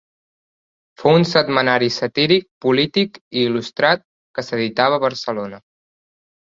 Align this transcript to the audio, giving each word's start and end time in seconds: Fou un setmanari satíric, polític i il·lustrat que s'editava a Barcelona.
Fou 1.01 1.17
un 1.17 1.25
setmanari 1.31 1.91
satíric, 1.97 2.47
polític 2.67 3.21
i 3.21 3.47
il·lustrat 3.51 4.05
que 4.39 4.49
s'editava 4.51 5.01
a 5.01 5.07
Barcelona. 5.09 5.67